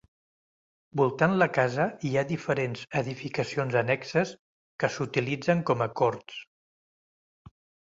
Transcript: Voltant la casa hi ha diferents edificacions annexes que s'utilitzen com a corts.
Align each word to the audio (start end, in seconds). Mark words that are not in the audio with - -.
Voltant 1.01 1.35
la 1.43 1.47
casa 1.57 1.85
hi 2.09 2.11
ha 2.15 2.25
diferents 2.33 2.83
edificacions 3.03 3.79
annexes 3.85 4.35
que 4.81 4.93
s'utilitzen 4.99 5.67
com 5.73 5.89
a 5.89 5.93
corts. 6.05 6.45